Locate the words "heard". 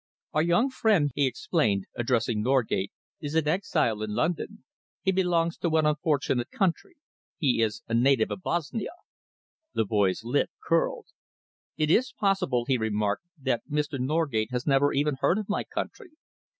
15.21-15.37